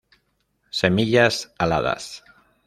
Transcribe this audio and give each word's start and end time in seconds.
Semillas 0.71 1.53
aladas. 1.59 2.23